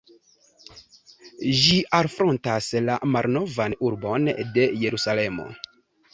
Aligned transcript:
Ĝi 1.59 1.75
alfrontas 1.97 2.71
la 2.87 2.97
Malnovan 3.11 3.77
Urbon 3.91 4.27
de 4.59 4.67
Jerusalemo. 4.87 5.49